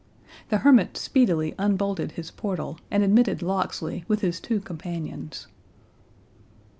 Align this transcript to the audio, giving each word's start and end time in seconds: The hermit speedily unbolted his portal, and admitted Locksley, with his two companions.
The 0.49 0.57
hermit 0.57 0.97
speedily 0.97 1.53
unbolted 1.59 2.13
his 2.13 2.31
portal, 2.31 2.79
and 2.89 3.03
admitted 3.03 3.43
Locksley, 3.43 4.03
with 4.07 4.21
his 4.21 4.39
two 4.39 4.59
companions. 4.59 5.45